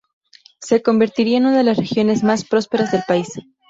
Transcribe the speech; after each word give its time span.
Se 0.59 0.81
convertiría 0.81 1.37
en 1.37 1.45
una 1.45 1.57
de 1.59 1.63
las 1.63 1.77
regiones 1.77 2.23
más 2.23 2.43
prósperas 2.43 2.91
del 2.91 3.03
país. 3.07 3.27